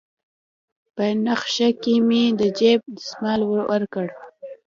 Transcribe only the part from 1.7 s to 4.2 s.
كښې مې د جيب دسمال وركړ.